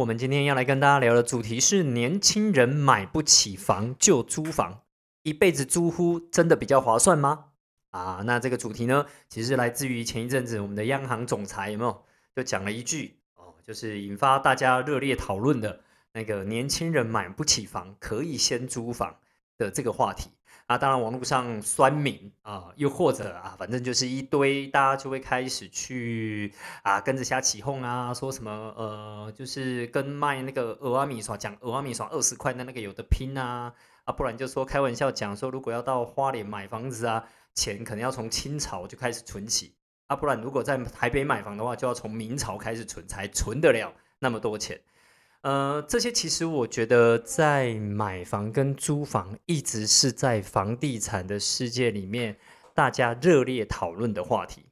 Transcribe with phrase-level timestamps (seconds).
[0.00, 4.80] 我们今天要来跟大家聊的主题是年轻人买不起房就租房，
[5.24, 7.48] 一辈子租户真的比较划算吗？
[7.90, 12.02] 啊，那这个主题呢，其实来自于前一阵子我们的央行总裁有没有
[12.34, 15.80] 就讲了一句哦，就是引发大家热烈讨论的
[16.14, 19.16] 那个年轻人买不起房可以先租房
[19.58, 20.30] 的这个话题。
[20.70, 39.74] 啊，当然，网络上酸民啊，又或者啊，反正就是一堆，大家就会开始去啊，跟着瞎起哄啊，说什么呃，就是跟卖那个俄阿米耍讲俄阿米耍二十块的那个有的拼啊，啊，不然就说开玩笑讲说，如果要到花莲买房子啊，钱可能要从清朝就开始存起
[40.06, 44.80] 啊，不然如果在台北买房的话，就要从明朝开始存才存得了那么多钱。
[45.42, 52.36] 呃，这些其实我觉得在买房跟租房一直是在房地产的世界里面
[52.74, 54.66] 大家热烈讨论的话题。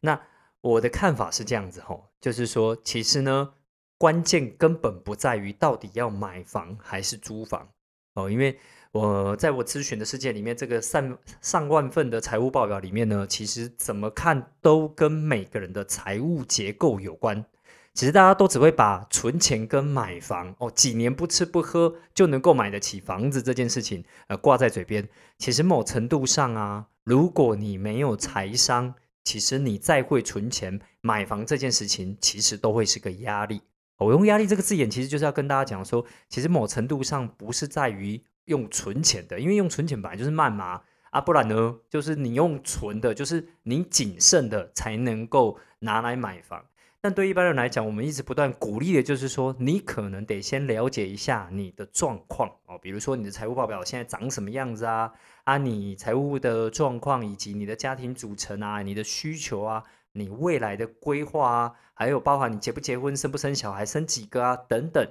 [0.00, 0.20] 那
[0.60, 3.54] 我的看法是这样子吼，就是说，其实呢，
[3.98, 7.68] 关键根本不在于到底要买房还是租房
[8.14, 8.56] 哦，因为
[8.92, 17.44] 我在我咨询的世界里面，这个上上万份的财务报表里面呢，其实怎么看都跟每个人的财务结构有关。
[17.92, 25.08] 其实大家都只会把存钱跟买房哦，几年不吃不喝就能够买得起房子这件事情，呃，挂在嘴边。
[25.38, 33.60] 其实某程度上啊，如果你没有财商，其实你再会存钱买房这件事情，其实都会是个压力。
[33.98, 46.64] 我用压力这个字眼，其实就是要跟大家讲说，其实某程度上不是在于用存钱的，因为用存钱本来就是慢嘛啊，不然呢，就是你用存的，就是你谨慎的才能够拿来买房。
[47.02, 55.10] 但对一般人来讲，我们一直不断鼓励的就是说，你可能得先了解一下你的状况哦，比如说你的财务报表现在长什么样子啊，
[55.44, 65.02] 啊，你财务的状况以及你的家庭组成啊，你的需求啊，你未来的规划啊，还有包含你结不结婚、生不生小孩、生几个啊等等，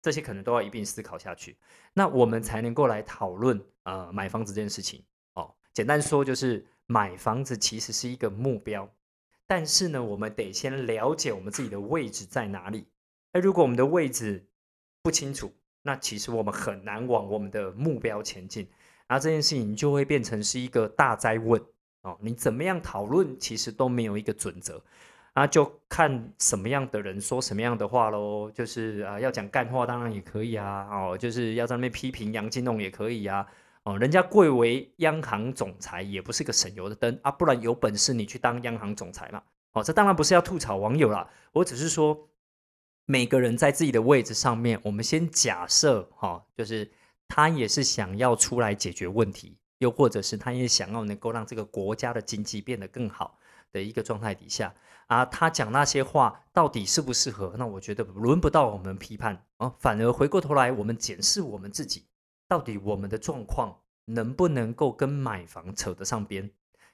[0.00, 1.58] 这些可能都要一并思考下去，
[1.92, 5.54] 那我们才能够来讨论呃买房子这件事情哦。
[5.74, 8.90] 简单说就是买房子其实是一个目标。
[9.48, 12.86] 但是呢，我们得先了解我们自己的位置在哪里。
[13.32, 14.46] 那如果我们的位置
[15.02, 15.50] 不清楚，
[15.82, 18.68] 那其实我们很难往我们的目标前进。
[19.06, 21.58] 然后这件事情就会变成是一个大灾问
[22.02, 22.18] 哦。
[22.20, 24.82] 你怎么样讨论，其实都没有一个准则。
[25.34, 28.50] 那就看什么样的人说什么样的话喽。
[28.50, 30.86] 就是啊，要讲干话当然也可以啊。
[30.90, 33.46] 哦，就是要在那边批评杨金龙也可以啊。
[33.88, 37.30] 哦，人家贵为央行总裁，也不是个省油的灯啊！
[37.30, 39.42] 不然有本事你去当央行总裁嘛？
[39.72, 42.28] 哦，这当然不是要吐槽网友啦，我只是说，
[43.06, 46.90] 每个人在自己的位置上面，我们先假设哈，就是
[47.28, 53.38] 他也是想要出来解决问题，又或者是他也想要能够让这个国家的经济变得更好
[53.72, 54.74] 的一个状态底下
[55.06, 57.54] 啊，他讲那些话到底适不适合？
[57.56, 62.04] 那我觉得轮不到我们批判啊，反而回过头来，我们检视我们自己。
[62.48, 66.50] 到底我们的状况能不能够跟买房扯得上边？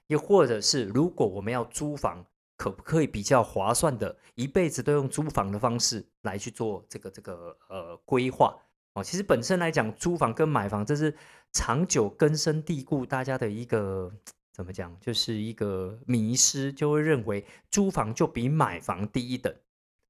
[0.08, 2.26] 又或者是如果我们要租房，
[2.56, 8.54] 可不可以比较划算的，一辈子都用租房的方式来去做这个这个呃规划？
[8.94, 11.16] 哦，其实本身来讲，租房跟买房这是
[11.52, 14.12] 长久根深蒂固大家的一个
[14.52, 19.54] 怎么讲，就是一个迷失，就会认为租房就比买房低一等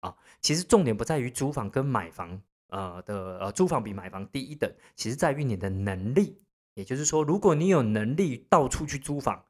[0.00, 0.16] 啊。
[0.41, 2.41] 其实重点不在于租房跟买房。
[2.69, 6.41] 呃的呃，租房比买房低一等，其实在于你的能力。
[6.75, 9.45] 也就是说，如果你有能力到处去租房，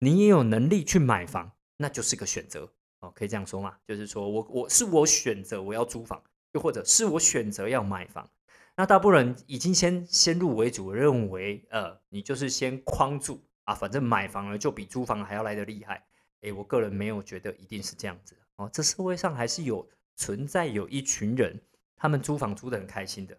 [0.00, 3.76] 你也有能力去买房，那就是个选择哦，可以这样说嘛？
[3.86, 6.20] 就是说我我是我选择我要租房，
[6.52, 8.28] 又或者是我选择要买房。
[8.76, 16.04] 那大部分人已经先先入为主认为，呃，你就是先框住啊，反正买房了就比租房还要来的厉害。
[16.40, 21.60] 诶，我个人没有觉得一定是这样子哦，这社会上还是有存在有一群人。
[21.98, 23.36] 他们租房租的很开心的，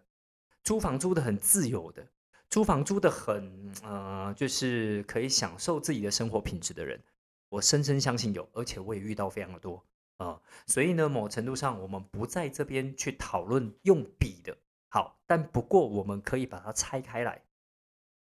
[0.62, 2.06] 租房租的很自由的，
[2.50, 7.02] 租房租的很呃，就是可以享受自己的生活品质的人，
[7.48, 9.82] 我深深相信有，而且我也遇到非常的多
[10.18, 10.38] 啊。
[10.66, 14.54] 所以呢，某程度上我们不在这边去讨论用比的
[14.90, 17.42] 好，但不过我们可以把它拆开来。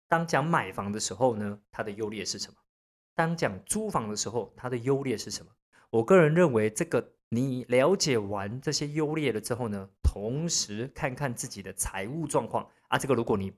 [0.09, 2.57] 当讲买房的时候呢，它的优劣是什么？
[3.15, 5.51] 当讲租房的时候，它的优劣是什么？
[5.89, 7.13] 我个人认为这个。
[7.29, 13.51] 你了解完这些优劣了之后呢，同时看看自己的财务状况啊，这个如果你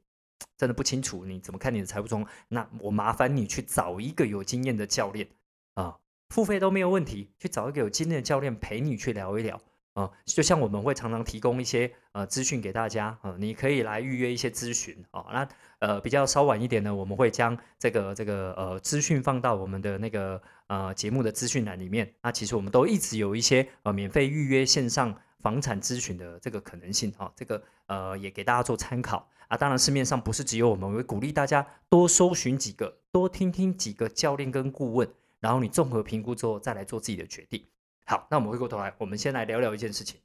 [0.58, 2.34] 真的不清楚，你怎么看你的财务状况？
[2.48, 5.28] 那我麻烦你去找一个有经验的教练
[5.76, 6.00] 啊，
[6.30, 9.62] 付费都没有问题，去找一个有经验的教练陪你去聊一聊。
[10.00, 15.26] 啊，就像我们会常常提供一些呃资讯给大家啊，你可以来预约一些咨询啊。
[15.34, 15.50] 那
[15.80, 22.10] 呃比较稍晚一点呢，我们会将这个这个呃资讯放到我们的那个呃节目的资讯栏里面。
[22.22, 29.58] 那其实我们都一直有一些呃免费预约线上房产咨询的这个可能性啊，这个呃也给大家做参考啊。
[29.58, 35.06] 当然市面上不是只有我们，我会鼓励大家多搜寻几个，多听听几个教练跟顾问，
[35.42, 37.62] 然后你综合评估之后再来做自己的决定。
[38.10, 40.20] 好，那我们回过头来，我们先来聊聊一件事情，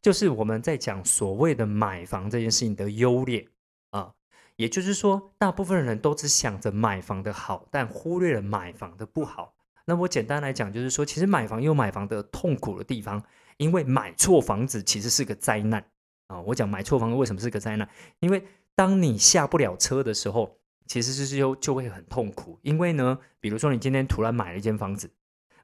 [0.00, 3.48] 就是我们在讲所谓的买房这件事情的优劣
[3.90, 4.12] 啊，
[4.54, 9.56] 也就是说，大部分人都只想着买房的好，但忽略了买房的不好。
[9.86, 13.20] 那我简单来讲，就是说，其实买房有买房的痛苦的地方，
[13.56, 15.84] 因为买错房子其实是个灾难
[16.28, 16.40] 啊。
[16.42, 17.88] 我讲买错房子为什么是个灾难？
[18.20, 18.46] 因为
[18.76, 22.56] 当你下不了车的时候，其实是就就会很痛苦。
[22.62, 25.10] 因为呢，比如说你今天突然买了一间房子，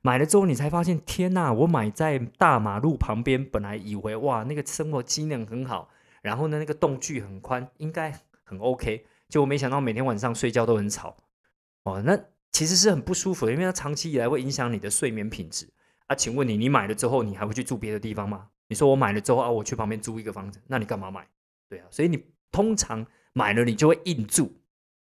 [0.02, 5.88] 买了之后你才发现，天呐，我买在大马路旁边，本来以为哇那个生活机能很好，
[6.20, 8.12] 然后呢那个动距很宽，应该
[8.44, 11.16] 很 OK，结果没想到每天晚上睡觉都很吵
[11.84, 12.18] 哦，那。
[12.54, 15.66] 其实是很不舒服的，因为它长期以来会影响你的睡眠品质
[16.06, 16.14] 啊。
[16.14, 18.46] 请问你，你买了之后，你还会去住别的地方吗？
[18.68, 21.26] 你说我买了之后啊，我去旁边租一个房子，那你干嘛买？
[21.70, 24.54] 对啊，所以你通常买了，你就会硬住，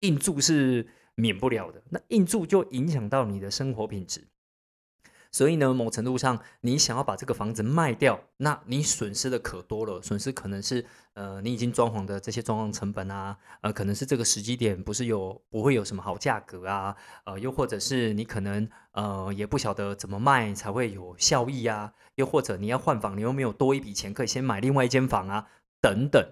[0.00, 0.84] 硬住是
[1.14, 1.80] 免不了的。
[1.88, 4.26] 那硬住就影响到你的生活品质。
[5.36, 10.00] 所以呢，某程度上，你想要把这个房子卖掉，那你损失的可多了。
[10.00, 16.96] 损失可能是，呃，你已经装潢的这些装潢成本啊，呃，可能是这个时机点不是有不会有什么好价格啊，
[17.26, 25.48] 呃，又或者是你可能呃也不晓得怎么卖才会有效益啊，又或者你要换房，你又没有多一笔钱可以先买另外一间房啊，
[25.82, 26.26] 等等，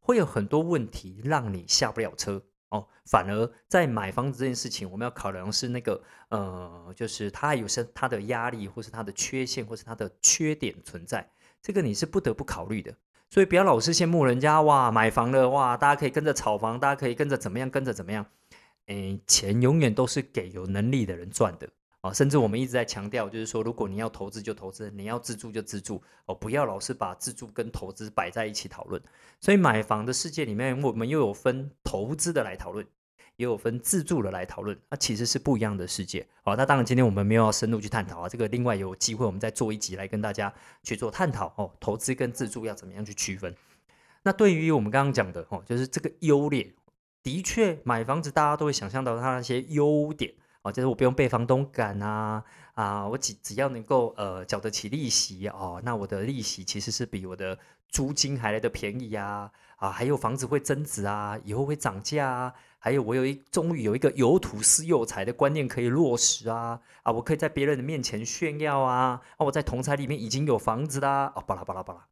[0.00, 2.42] 会有很多问题让你下不了车。
[2.74, 11.30] 哦，反而在买房子这件事情，我们要考量是那个，呃，就是它有些它的压力，或是它的缺陷，或是它的缺点存在，
[11.62, 12.92] 这个你是不得不考虑的。
[13.30, 18.26] 所以不要老是羡慕人家哇，买房了哇，大家可以跟着炒房，大家可以跟着怎么样，跟着怎么样，
[18.86, 21.68] 诶，钱永远都是给有能力的人赚的。
[22.04, 29.00] 啊，甚至我们一直在强调，就是说，如果你要投资就投资，你要自住就自住，哦，不要老是把自住跟投资摆在一起讨论。
[29.40, 32.86] 所以买房的世界里面，我们又有分投资的来讨论，
[33.36, 36.26] 也有分自住的来讨论，那其实是不一样的世界。
[36.42, 40.52] 好，那当然今天我们没有要深入去探讨啊，这个另外有机会我们再做一集来跟大家
[40.82, 43.56] 去做探讨哦，投资跟自住要怎么样去区分？
[44.24, 46.74] 那对于我们刚刚讲的哦，就是这个优劣，
[47.22, 50.34] 的确买房子大家都会想象到它那些优点。
[50.64, 57.58] 哦，就是我不用被房东赶啊啊，我只只要能够呃缴得起利息哦，那我的利息其实是比我的
[57.90, 72.08] 租金还来的便宜呀啊，还有房子会增值啊，以后会涨价啊，还有我有一终于有一个有土私有财的观念可以落实啊啊，我可以在别人的面前炫耀啊啊，我在同财里面已经有房子啦啊，巴拉巴拉巴拉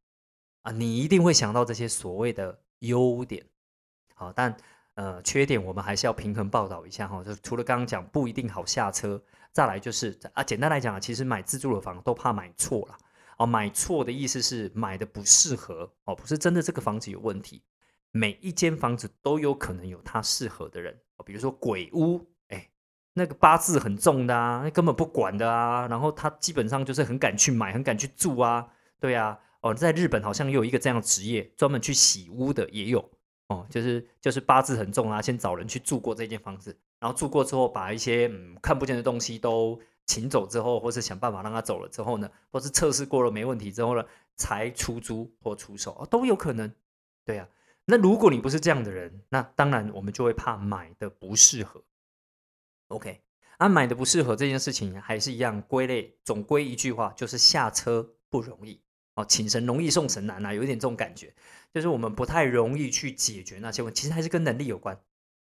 [0.65, 3.47] 啊，你一定会想到这些所谓的优点，
[4.15, 4.55] 好，但。
[4.95, 7.25] 呃，缺点我们还是要平衡报道一下哈。
[7.25, 12.99] 就除了刚刚讲不一定好下车，再来就是啊，简单来讲啊，其实买自住的房都怕买错了
[13.39, 13.47] 哦。
[13.47, 17.63] 买错的意思是买的不适合哦，不是真的这个房子有问题。
[18.11, 22.69] 每一间房子都有可能有它适合的人哦，比如说鬼屋，哎，
[23.15, 28.69] 那个八字很重的啊，那根本不管的啊，然后他基本上就是很敢去买，很敢去住啊，
[29.01, 33.11] 对啊，哦，在日本好像也有一个这样的职业，专门去洗屋的也有。
[33.53, 44.05] 哦，就是就是八字很重啊，先找人去住过这间房子，然后住过之后，把一些嗯看不见的东西都请走之后，或是想办法让他走了之后呢，或是测试过了没问题之后呢，
[44.37, 46.73] 才出租或出手都有可能。
[47.25, 47.49] 对呀，
[47.85, 51.83] 那如果你不是这样的人，那当然我们就会怕买的不适合。
[52.89, 53.23] OK，
[53.59, 58.81] 啊，买的不适合这件事情还是一样归类，总归一句话就是下车不容易。
[59.15, 61.35] 哦，请神容易送神难啊，有一点这种感觉，
[61.73, 64.99] 就是我们不太容易去解决那些问题，其实还是跟能力有关。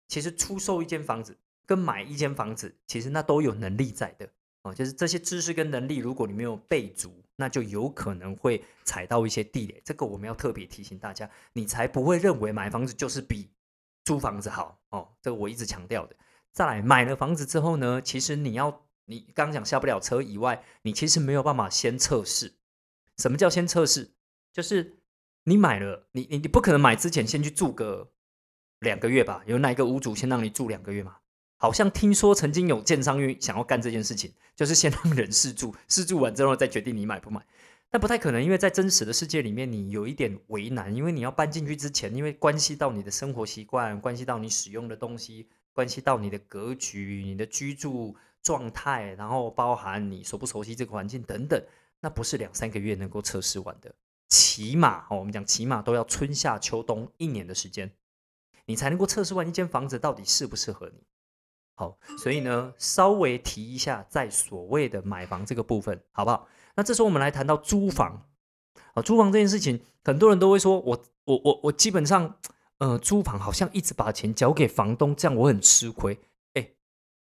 [0.07, 4.27] 其实出售一间房子跟买一间房子，其实那都有能力在的
[4.63, 4.73] 哦。
[4.73, 9.81] 就是这些知识跟能力，如果你没有备足，那就有可能会踩到一些地雷。
[9.85, 13.49] 这个我们要特别提醒大家，你才不会认为买房子就是比
[14.03, 15.07] 租房子好哦。
[15.21, 16.15] 这个我一直强调的。
[16.51, 22.51] 再来，买了房子之后呢，其实你要你刚讲下不了车以外，你其实没有办法先测试。
[23.21, 24.11] 什么叫先测试？
[24.51, 24.97] 就是
[25.43, 28.11] 你买了，你你你不可能买之前先去住个
[28.79, 29.43] 两个月吧？
[29.45, 31.17] 有哪一个屋主先让你住两个月吗？
[31.57, 37.45] 好像听说曾经有建商愿意想要干这件事情，就是先让人试住，试住完之后再决定你买不买。
[37.91, 51.61] 但不太可能，因为在真实的世界里面，你有一点为难，因为你要搬进去之前，因为关系到你的生活习惯，关系到你使用的东西，关系到你的格局、你的居住状态，然后包含你熟不熟悉这个环境等等。
[52.01, 53.93] 那不是两三个月能够测试完的，
[54.27, 57.91] 起码哦，我们讲起码都要春夏秋冬一年的时间，
[58.65, 61.03] 你才能够测试完一间房子到底适不适合你。
[61.75, 66.47] 好，所以呢，稍微提一下，在所谓的买房这个部分，好不好？
[66.75, 68.29] 那这时候我们来谈到租房
[68.93, 72.37] 啊，租房这件事情，很多人都会说，我我我我基本上，
[72.77, 76.19] 呃，租房好像一直把钱交给房东，这样我很吃亏。
[76.53, 76.71] 哎，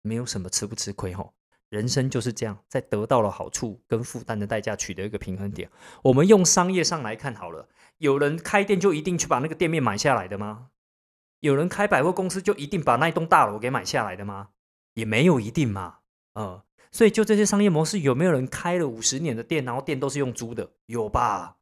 [0.03, 1.33] 没有什么吃不吃亏哈，
[1.69, 5.71] 人生就是这样，在得到了好处跟负担的代价取得一个平衡点。
[6.03, 10.69] 我们用商业上来看好了，有人开店就一定去把那个店面买下来的吗？
[11.41, 14.49] 有人开百货公司就一定把那一栋大楼给买下来的吗？
[14.95, 15.99] 也没有一定嘛，
[16.35, 16.61] 嗯，
[16.91, 20.71] 所以就这些商业模式，有没有人开了五十年的店，然后店都是用租的？
[20.87, 21.59] 有吧？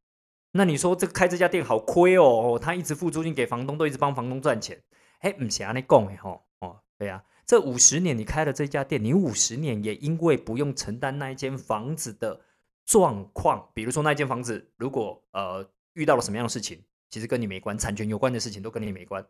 [0.53, 4.81] 那你说这开这家店好亏哦，他一直付租金给房东，都一直帮房东赚钱。
[5.19, 12.41] 哎，唔是安尼讲的吼，哦，对啊，这五十年你开了这家店，你五十年也因为不用承担那一间房子的
[12.85, 19.25] 状况，比如说那间房子如果呃遇到了什么样的事情，其实跟你没关，产权有关的事情都跟你没关。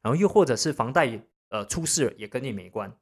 [0.00, 2.96] 然后又或者是房贷呃出事，也跟你没关，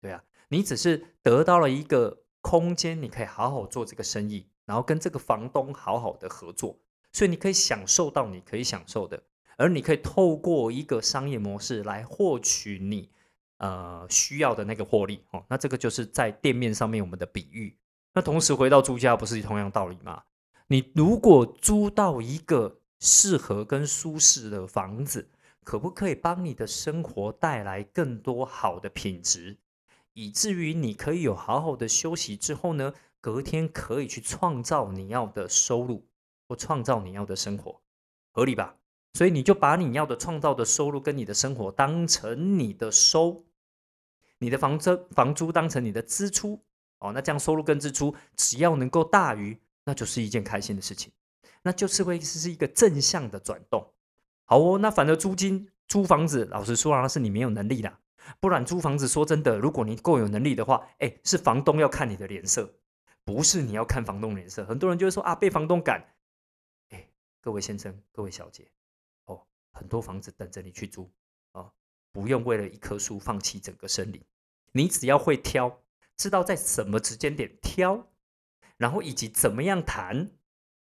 [0.00, 6.78] 对啊，你只是得到了一个空间，你可以好好做这个生意，然后跟这个房东好好的合作，
[7.12, 9.20] 所以你可以享受到你可以享受的，
[9.58, 13.10] 而你可以透过一个商业模式来获取你
[13.58, 15.44] 呃需要的那个获利哦。
[15.48, 17.76] 那这个就是在店面上面我们的比喻。
[18.14, 20.22] 那同时回到租家，不是同样道理吗？
[20.66, 25.30] 你如果租到一个适合跟舒适的房子。
[25.66, 29.56] 可不可以帮你的生活带来更多好的品质，
[30.12, 36.06] 以至于你可以有好好的休息之后呢，隔天可以去创造你要的收入
[36.46, 37.80] 或创造你要的生活，
[38.30, 38.76] 合理吧？
[39.16, 43.46] 所以你就把你要的创造的收入跟你的生活当成你的收，
[44.40, 46.62] 你的房租房租当成你的支出
[46.98, 51.10] 哦，那这样收入跟支出只要能够大于，那就是一件开心的事情，
[51.62, 53.90] 那就是会是一个正向的转动。
[54.44, 57.90] 好哦，那反而租金租房子，老实说啊，那是你没有能力的。
[58.38, 62.74] 不然租房子，说真的，如果你够有能力的话，哎，是房东要看你的脸色，
[63.24, 64.62] 不是你要看房东脸色。
[64.66, 66.04] 很多人就会说啊，被房东赶。
[66.90, 67.08] 哎，
[67.40, 68.68] 各位先生，各位小姐，
[69.76, 71.10] 很多房子等着你去租
[71.52, 71.70] 啊，
[72.12, 74.20] 不用为了一棵树放弃整个森林。
[74.72, 75.82] 你只要会挑，
[76.16, 78.08] 知道在什么时间点挑，
[78.76, 80.30] 然后以及怎么样谈，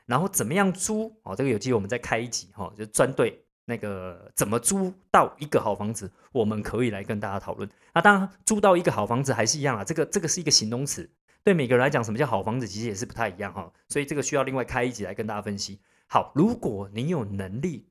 [0.05, 3.45] 然后怎么样租哦，这个有机会我们再开一集哈，就专对。
[3.63, 7.69] 那个怎么租到一个好房子，我们可以来跟大家讨论。
[7.93, 9.83] 那当然，租到一个好房子还是一样啊。
[9.83, 11.09] 这个这个是一个形容词，
[11.43, 13.71] 对每个人来讲，什么叫好房子，其实也是不太一样哈。
[13.87, 15.79] 所以这个需要另外开一集来跟大家分析。
[16.07, 17.87] 好，如果你有能力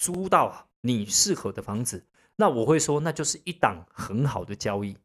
[0.00, 4.96] 租到你适合的房子，那我会说，那就是一档很好的交易。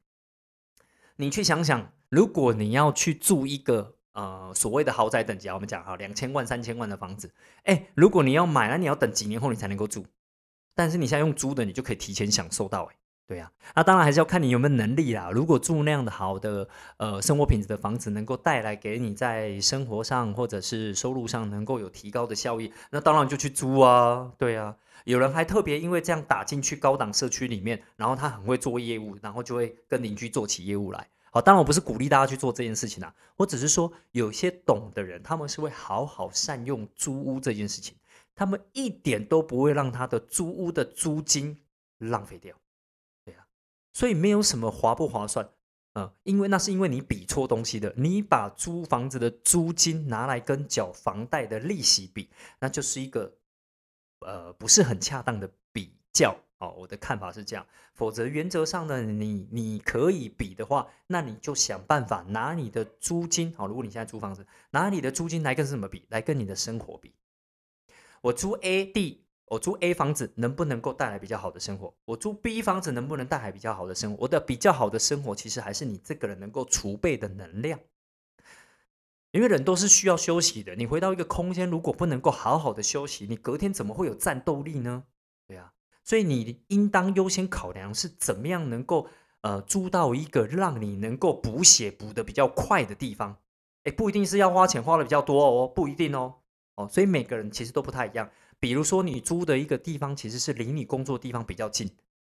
[1.17, 3.91] 你去想想，如果你要去住一个。
[4.15, 7.29] 呃，所谓的豪宅等级啊，我们讲哈，两千万、三千万的房子，
[7.63, 10.05] 哎，如果你要买，那你要等几年后你才能够住。
[10.73, 12.95] 但是你现在用租的，你就可以提前享受到，哎，
[13.27, 13.51] 对呀。
[13.75, 15.29] 那当然还是要看你有没有能力啦。
[15.31, 16.67] 如果住那样的好的
[16.97, 24.75] 呃生活品质的房子，能够带来给你在生活上或者是收入上能够有提高的效益，那当然就去租啊，对啊。
[25.03, 31.07] 有人还特别因为这样打进去高档社区里面，然后他很会做业务，然后就会跟邻居做起业务来。
[31.29, 37.95] 好，当然我不是鼓励大家去做这件事情啊，我只是说有些懂的人，他们是会好好善用租屋这件事情，
[38.33, 41.55] 他们一点都不会让他的租屋的租金
[41.99, 42.55] 浪费掉，
[43.95, 45.49] 所以没有什么划不划算，
[45.93, 53.33] 嗯，因为那是因为你比错东西的，你把租房子的租金拿来跟缴房贷的利息比，那就是一个
[54.19, 56.35] 呃不是很恰当的比较。
[56.57, 66.05] 哦，我的看法是这样，否则原则上呢，你你可以比的话，那你就想办法拿你的租金，好，如果你现在租房子，拿你的租金来跟什么比？
[66.09, 67.13] 来跟你的生活比。
[68.21, 71.93] 我租 A 地，我租 A 房子能不能够带来比较好的生活？
[72.05, 74.17] 我租 B 房子能不能带来比较好的生活？
[74.21, 77.79] 我的比较好的生活，其实还是你这个人能够储备的能量，
[79.31, 80.75] 因为人都是需要休息的。
[80.75, 85.03] 你回到一个空间，如果不能够好好的休息，你隔天怎么会有战斗力呢？
[85.47, 85.71] 对啊。
[86.03, 89.07] 所以你应当优先考量是怎么样能够
[89.41, 93.37] 呃租到一个让你能够补血补的比较快的地方，
[93.83, 96.35] 哎，不一定是要花钱花的比较多哦，不一定哦，
[96.75, 98.29] 哦，所以每个人其实都不太一样。
[98.59, 101.89] 比如说你租的一个地方其实是离你工作地方比较近，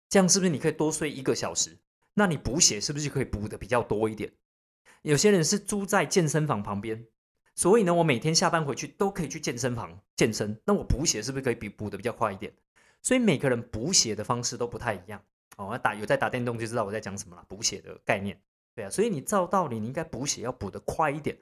[0.09, 1.77] 这样是不是你可以多睡一个小时？
[2.15, 4.31] 那你补血是不是就可以补的比较多一点？
[5.03, 7.05] 有些人是租在健身房旁边，
[7.55, 12.53] 所以呢，我每天下班回去都可以去健身房健身，那我补血是不是可以比补的比较快一点？
[13.03, 15.21] 所以每个人补血的方式都不太一样
[15.57, 15.77] 哦。
[15.77, 18.41] 打有在打电动就知道我在讲什么了，补血的概念，
[18.75, 18.91] 对啊。
[18.91, 21.37] 所以你照道理你应该补血要补得快一点。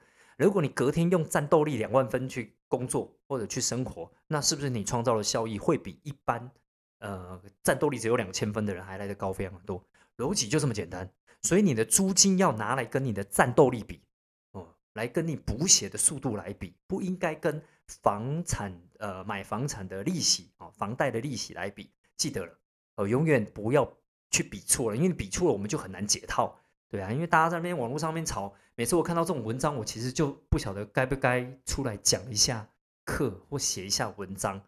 [0.45, 6.51] 如果你隔天用战斗力两万分去工作或者去生活，那是不是你创造的效益会比一般
[6.99, 9.83] 呃战斗力只有两千分的人还来得高非常多？
[10.17, 11.09] 逻辑就这么简单。
[11.43, 14.01] 所以你的租金要拿来跟你的战斗力比
[14.51, 22.59] 哦，来跟你补血的速度来比，不应该跟房产呃买房产的利息啊，房贷的利息来比，记得了，
[22.95, 23.91] 呃，永远不要
[24.29, 26.59] 去比错了，因为比错了我们就很难解套，
[26.91, 32.67] 对啊，因为大家在那边网络上面吵，每次我看到这种文章，我其实就不晓得该不该出来讲一下
[33.05, 34.61] 课或写一下文章，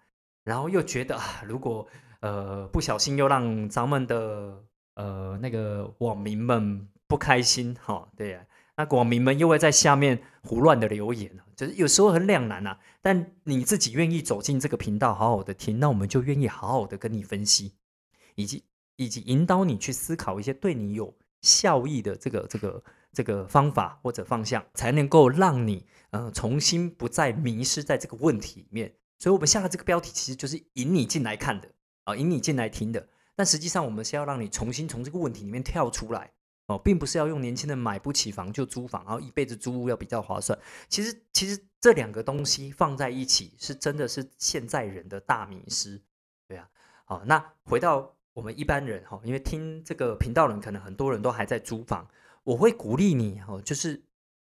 [0.45, 1.85] 然后又觉得啊，如果
[2.21, 4.63] 呃不小心又让咱们的
[4.95, 8.45] 呃那个网民们不开心哈，对呀。
[8.75, 12.79] 那网民们又会在下面胡乱的留言就是有时候很两难啊。
[13.03, 17.75] 但你自己愿意走进这个频道，好好的听，那我们就愿意好好的跟你分析，
[18.33, 18.63] 以及
[18.95, 21.13] 以及引导你去思考一些对你有
[21.43, 22.83] 效益的这个这个
[23.13, 28.91] 这个方法或者方向，才能够让你呃重新不再迷失在这个问题里面。
[29.19, 31.69] 所以我们下的这个标题其实就是引你进来看的
[32.05, 33.07] 啊，引你进来听的。
[33.35, 36.31] 但实际上我们是要让你重新从这个问题里面跳出来。
[36.67, 40.57] 哦，并不是要用年轻人买不起房就租房，然后一辈子租屋要比较划算。
[40.87, 46.01] 其实，其实这两个东西放在一起，是真的是现在人的大迷失。
[46.47, 46.69] 对啊，
[47.03, 52.07] 好，那回到我们一般人哈，因为听这个频道人可能很多人都还在租房，
[52.43, 54.03] 我会鼓励你哦，就是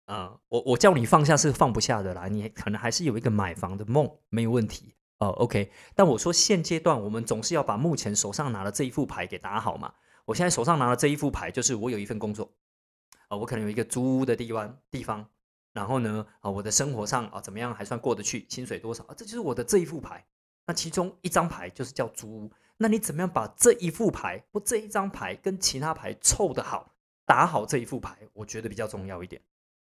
[0.07, 5.29] 呃，我我叫你放下是放不下的啦，你可能还是有一个买房的梦，没有问题哦。
[5.29, 9.95] OK，但我说现阶段我们总是要把目前手上拿的这一副牌给打好嘛。
[10.25, 12.51] 我现在手上拿的这一副牌，就是我有一份工作，
[13.29, 15.29] 啊，我可能有一个租屋的地方地方，
[15.75, 20.25] 然后呢，啊，我的生活上啊怎么样还算过得去，薪水多少啊，这就是我的这一副牌。
[20.67, 29.41] 那其中一张牌就是叫租屋，那你怎么样把这一副牌或这一张牌跟其他牌凑得好，打好这一副牌，我觉得比较重要一点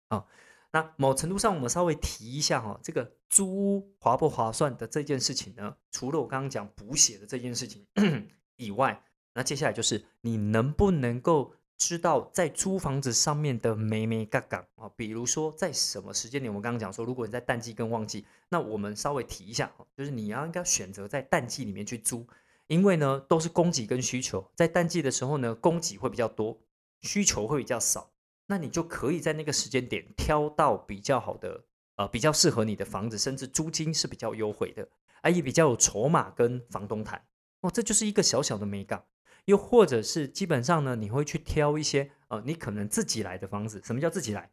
[0.09, 0.25] 啊。
[0.73, 7.87] 那某程度上，我们稍微提一下哈，这个租屋划不划算的这件事情呢，除了我刚刚讲补血的这件事情
[8.57, 9.03] 以外。
[9.33, 14.91] 那接下来就是你能不能够知道在租房子上面的美美嘎嘎啊？
[14.97, 16.51] 比如说在什么时间点？
[16.51, 22.27] 我们刚刚讲说，如果你在淡季跟旺季，那我们稍微提一下就是你要应该选择在淡季里面去租，
[22.71, 26.57] 因为呢都是供给跟需求，在淡季的时候呢供给会比较多，
[27.03, 28.13] 需求会比较少，
[28.47, 31.65] 那你就可以在那个时间点挑到比较好的
[31.97, 34.89] 呃比较适合你的房子，甚至租金是比较优惠的，
[35.21, 37.21] 而也比较有筹码跟房东谈
[37.63, 39.05] 哦，这就是一个小小的美感。
[39.47, 43.83] 又或者是基本上呢，你会去挑一些呃，你可能自己来的房子。
[43.85, 44.49] 什么叫自己来？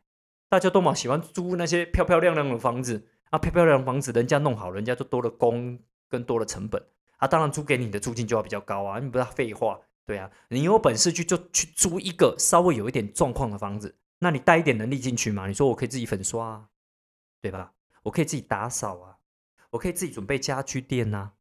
[0.49, 5.77] 大家都嘛喜欢租那些漂漂亮亮的房子啊，漂漂亮房子人家弄好，人家就多了工
[6.09, 6.83] 跟多了成本
[7.17, 7.27] 啊。
[7.27, 15.47] 当然租给你的租金就要比较高啊，你不要废话，对啊，你有本事去就去租一个稍微有一点状况的房子，那你带一点能力进去嘛？
[15.47, 16.69] 你说我可以自己粉刷啊，
[17.41, 17.73] 对吧？
[18.03, 19.17] 我可以自己打扫啊，
[19.71, 21.31] 我可以自己准备家居店呐，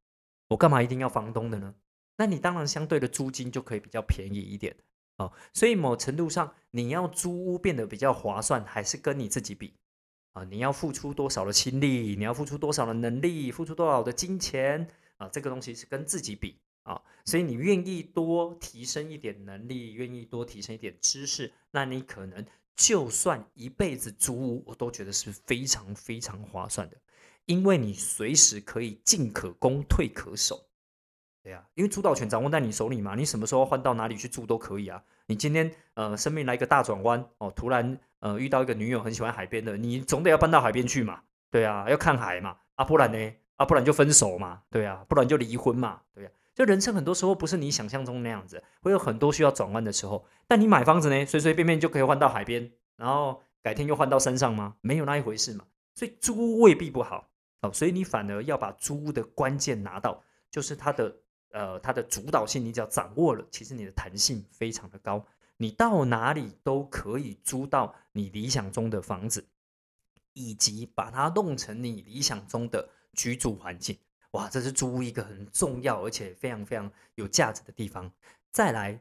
[0.49, 1.75] 我干嘛一定要房东的呢？
[2.17, 4.75] 那你当然相对的租金就可以比较便宜一点
[5.19, 9.75] 哦，所以某程度上你要租屋变得比较划算，还是跟你自己比
[10.33, 10.43] 啊？
[10.45, 15.29] 你要付出多少的心力，你要付出多少的能力，付出多少的金钱啊？
[15.29, 22.45] 这个东西是跟自己比啊，所以你愿意多提升一点能力，愿意多提升一点知识，那你可能
[22.77, 26.97] 就算一辈子租屋，我都觉得是非常非常划算的，
[27.47, 30.65] 因为你随时可以进可攻，退可守。
[31.43, 35.03] 对呀，因为主导权掌握在你手里嘛，你什么时候换到哪里去住都可以啊。
[35.27, 41.23] 你今天呃生命来一个大转弯哦，突然呃遇到一个女友很喜欢海边的，你总得要搬到海边去嘛。
[41.51, 43.33] 对啊，要看海嘛，啊不然呢？
[43.57, 44.63] 啊不然就分手嘛。
[44.71, 46.01] 对啊，不然就离婚嘛。
[46.15, 50.25] 对呀，就人生很多时候不是你想象中那样子，会有很多需要转弯的时候。
[50.47, 54.77] 但你买房子呢，随随便便就可以换到海边，然后改天又换到山上吗？
[54.81, 55.65] 没有那一回事嘛。
[55.95, 57.29] 所以租未必不好
[57.63, 61.15] 哦，所以你反而要把租的关键拿到，就是它的。
[61.53, 65.25] 呃，它的主导性你只要掌握了，其实你的弹性非常的高，
[65.57, 69.47] 你到哪里都可以租到你理想中的房子，
[70.37, 73.99] 以及把它弄成你理想中的居住环境。
[74.33, 78.13] 哇，这是租屋一个很重要而且非常非常有价值的地方。
[78.53, 79.01] 再来，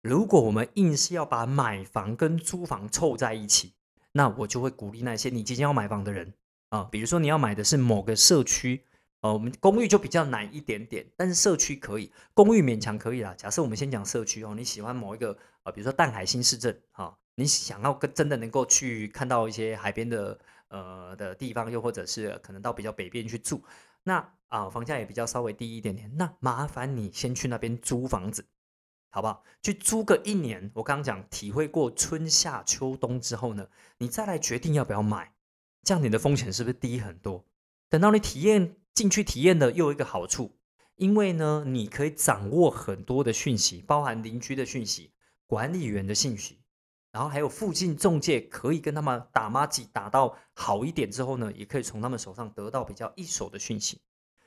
[0.00, 3.74] 如果我们硬是要把买房跟租房凑在一起，
[4.12, 6.32] 那我就会鼓励那些你即将要买房的人
[6.70, 8.82] 啊，比如说你要买的是某个社区。
[9.22, 13.34] 呃，我们公寓就比较难一点点，但是社区可以，公寓勉强可以啦。
[13.36, 20.36] 假设我们先讲社区哦，你喜欢某一个呃，比如说淡海新市镇哈，你想要跟真的能够去看到一些海边的
[20.68, 23.62] 呃的地方，又或者是可能到比较北边去住，
[24.02, 28.44] 那啊房价也比较稍微低一点点，那麻烦你先去那边租房子，
[29.10, 29.44] 好不好？
[29.62, 33.68] 去租个一年，我刚刚讲体会过春夏秋冬之后呢，
[33.98, 35.32] 你再来决定要不要买，
[35.84, 37.44] 这样你的风险是不是低很多？
[37.88, 38.76] 等到你体验。
[38.96, 40.56] 进去体验的又有一个好处，
[40.94, 45.12] 因为呢，你可以掌握很多的讯息，包含邻居的讯息、
[45.46, 46.60] 管理员的信息，
[47.16, 54.02] 然后还有附近中介可以跟他们打麻将打到好一点之后呢，也可以从他们手上得到比较一手的讯息。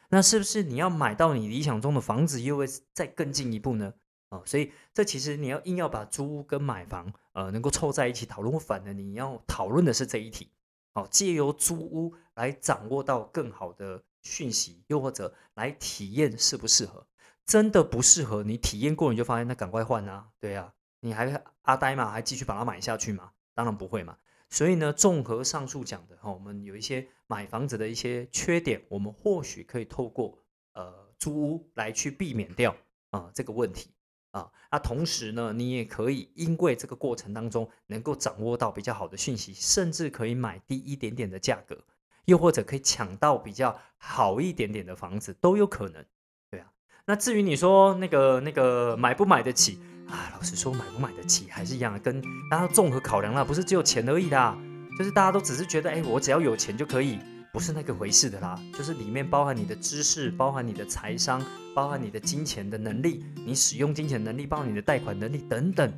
[0.09, 3.91] 那是不是你要买到你理想中的房子，又会再更进一步呢？
[4.29, 10.51] 哦，所以这其实你要硬要把租屋跟买房呃能够凑在一起讨论，反而你要讨论的是这一题。
[10.93, 17.07] 哦，借由租屋来掌握到更好的讯息，又或者来体验适不适合。
[17.47, 20.27] 真的不适合你体验过，你就发现那赶快换啊！
[20.39, 23.31] 对啊，你还阿呆嘛，还继续把它买下去嘛？
[23.53, 24.17] 当然不会嘛。
[24.49, 30.37] 所以呢，综合上述讲的哈，我们有一些买房子的一些缺点，我们或许可以透过
[30.73, 32.75] 呃租屋来去避免掉
[33.11, 33.91] 啊这个问题
[34.31, 34.51] 啊。
[34.71, 41.77] 那同时呢，你也可以因为这个过程当中能够掌握到比较好的讯息，甚至可以买低一点点的价格，
[42.25, 46.03] 又或者可以抢到比较好一点点的房子都有可能，
[46.49, 46.71] 对啊。
[47.05, 49.79] 那至于你说那个那个买不买得起？
[50.09, 54.57] 啊，老实说，买不买得起还是一样的，跟大家综合考量啦，不是只有钱而已的，
[54.97, 57.19] 就是大家都只是觉得，哎，我只要有钱就可以，
[57.53, 61.41] 不是那个回事的啦，就是里面包含你的知识，包含你的财商，
[61.75, 65.91] 包含你的金钱的能力，你使用金钱能力，包含你的贷款能力等等。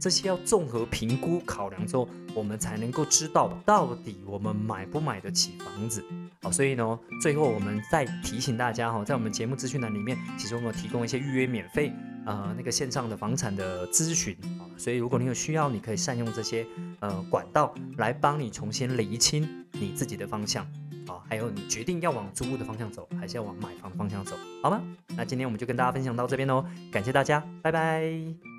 [0.00, 6.04] 这些要综合评估考量之后，我们才能够知道到底我们买不买得起房子。
[6.42, 11.92] 好，所以呢，最后我们再提醒大家哈，在我们节目资讯栏里面，其实我们提供一些预约免费
[12.26, 14.66] 呃那个线上的房产的咨询啊。
[14.76, 16.66] 所以如果你有需要，你可以善用这些
[17.00, 20.64] 呃管道来帮你重新理清你自己的方向
[21.06, 24.82] 啊，还有你决定要往租屋的方向走，还是要往买房的方向走，好吗？
[25.16, 28.51] 那今天我们就跟大家分享到这边喽，感谢大家，拜拜。